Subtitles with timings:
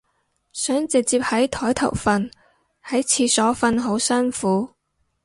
[0.51, 2.27] 想直接喺枱頭瞓，
[2.83, 4.67] 喺廁所瞓好辛苦